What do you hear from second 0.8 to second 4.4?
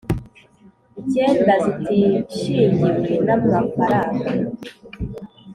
icyenda zitishingiwe n amafaranga